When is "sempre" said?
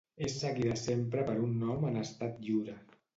0.83-1.25